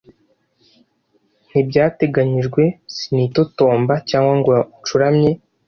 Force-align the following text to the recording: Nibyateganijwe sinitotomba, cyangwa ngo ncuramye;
Nibyateganijwe 1.51 2.63
sinitotomba, 2.95 3.93
cyangwa 4.09 4.33
ngo 4.39 4.53
ncuramye; 4.79 5.31